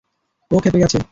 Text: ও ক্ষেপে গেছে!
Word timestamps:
ও 0.51 0.57
ক্ষেপে 0.59 0.79
গেছে! 0.79 0.97